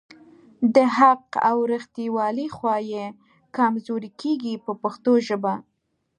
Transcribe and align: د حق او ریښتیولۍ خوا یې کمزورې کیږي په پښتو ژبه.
د 0.75 0.77
حق 0.97 1.23
او 1.49 1.57
ریښتیولۍ 1.71 2.47
خوا 2.55 2.75
یې 2.93 3.05
کمزورې 3.55 4.09
کیږي 4.21 4.53
په 4.65 4.71
پښتو 4.81 5.11
ژبه. 5.27 5.53